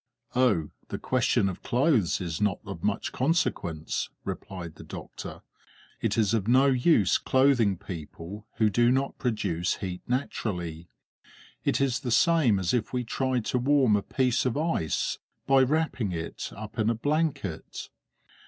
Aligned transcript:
"Oh! 0.35 0.71
the 0.87 0.97
question 0.97 1.47
of 1.47 1.61
clothes 1.61 2.19
is 2.21 2.41
not 2.41 2.57
of 2.65 2.83
much 2.83 3.11
consequence," 3.11 4.09
replied 4.23 4.73
the 4.73 4.83
doctor; 4.83 5.43
"it 6.01 6.17
is 6.17 6.33
of 6.33 6.47
no 6.47 6.65
use 6.65 7.19
clothing 7.19 7.77
people 7.77 8.47
who 8.55 8.67
do 8.71 8.89
not 8.91 9.19
produce 9.19 9.75
heat 9.75 10.01
naturally. 10.07 10.87
It 11.63 11.79
is 11.79 11.99
the 11.99 12.09
same 12.09 12.57
as 12.57 12.73
if 12.73 12.91
we 12.91 13.03
tried 13.03 13.45
to 13.45 13.59
warm 13.59 13.95
a 13.95 14.01
piece 14.01 14.43
of 14.43 14.57
ice 14.57 15.19
by 15.45 15.61
wrapping 15.61 16.11
it 16.11 16.51
up 16.55 16.79
in 16.79 16.89
a 16.89 16.95
blanket! 16.95 17.89